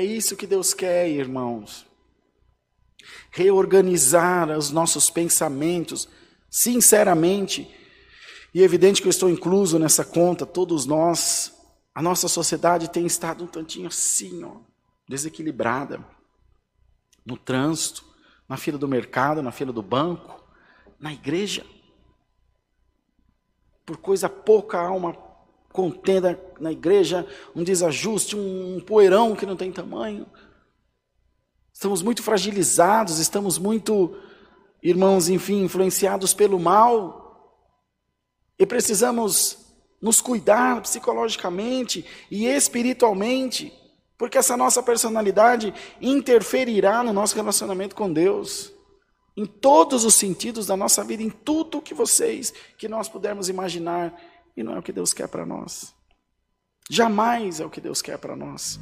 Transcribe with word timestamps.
É 0.00 0.04
isso 0.04 0.34
que 0.34 0.46
Deus 0.46 0.72
quer, 0.72 1.10
irmãos. 1.10 1.86
Reorganizar 3.30 4.48
os 4.56 4.70
nossos 4.70 5.10
pensamentos, 5.10 6.08
sinceramente. 6.48 7.70
E 8.54 8.62
é 8.62 8.64
evidente 8.64 9.02
que 9.02 9.08
eu 9.08 9.10
estou 9.10 9.28
incluso 9.28 9.78
nessa 9.78 10.02
conta, 10.02 10.46
todos 10.46 10.86
nós. 10.86 11.52
A 11.94 12.00
nossa 12.00 12.28
sociedade 12.28 12.88
tem 12.88 13.04
estado 13.04 13.44
um 13.44 13.46
tantinho 13.46 13.88
assim, 13.88 14.42
ó, 14.42 14.56
desequilibrada. 15.06 16.02
No 17.26 17.36
trânsito, 17.36 18.02
na 18.48 18.56
fila 18.56 18.78
do 18.78 18.88
mercado, 18.88 19.42
na 19.42 19.52
fila 19.52 19.70
do 19.70 19.82
banco, 19.82 20.42
na 20.98 21.12
igreja. 21.12 21.66
Por 23.90 23.96
coisa 23.96 24.28
pouca 24.28 24.78
há 24.78 24.92
uma 24.92 25.14
contenda 25.72 26.40
na 26.60 26.70
igreja, 26.70 27.26
um 27.56 27.64
desajuste, 27.64 28.36
um 28.36 28.78
poeirão 28.86 29.34
que 29.34 29.44
não 29.44 29.56
tem 29.56 29.72
tamanho. 29.72 30.28
Estamos 31.72 32.00
muito 32.00 32.22
fragilizados, 32.22 33.18
estamos 33.18 33.58
muito, 33.58 34.16
irmãos, 34.80 35.28
enfim, 35.28 35.64
influenciados 35.64 36.32
pelo 36.32 36.60
mal. 36.60 37.66
E 38.56 38.64
precisamos 38.64 39.58
nos 40.00 40.20
cuidar 40.20 40.82
psicologicamente 40.82 42.06
e 42.30 42.46
espiritualmente, 42.46 43.72
porque 44.16 44.38
essa 44.38 44.56
nossa 44.56 44.84
personalidade 44.84 45.74
interferirá 46.00 47.02
no 47.02 47.12
nosso 47.12 47.34
relacionamento 47.34 47.96
com 47.96 48.12
Deus. 48.12 48.72
Em 49.36 49.46
todos 49.46 50.04
os 50.04 50.14
sentidos 50.14 50.66
da 50.66 50.76
nossa 50.76 51.04
vida, 51.04 51.22
em 51.22 51.30
tudo 51.30 51.80
que 51.80 51.94
vocês, 51.94 52.52
que 52.76 52.88
nós 52.88 53.08
pudermos 53.08 53.48
imaginar, 53.48 54.14
e 54.56 54.62
não 54.62 54.74
é 54.74 54.78
o 54.78 54.82
que 54.82 54.92
Deus 54.92 55.14
quer 55.14 55.28
para 55.28 55.46
nós. 55.46 55.94
Jamais 56.90 57.60
é 57.60 57.64
o 57.64 57.70
que 57.70 57.80
Deus 57.80 58.02
quer 58.02 58.18
para 58.18 58.34
nós. 58.34 58.78